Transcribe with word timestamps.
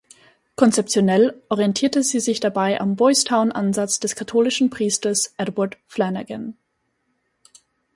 Konzeptionell 0.55 1.43
orientierte 1.49 2.01
sie 2.01 2.19
sich 2.19 2.39
dabei 2.39 2.81
am 2.81 2.95
Boys-Town-Ansatz 2.95 3.99
des 3.99 4.15
katholischen 4.15 4.71
Priesters 4.71 5.35
Edward 5.37 5.77
Flanagan. 5.85 6.57